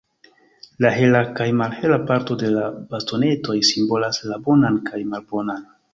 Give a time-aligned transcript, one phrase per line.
[0.85, 2.63] La hela kaj malhela parto de la
[2.95, 5.63] bastonetoj simbolas la bonan kaj malbonan.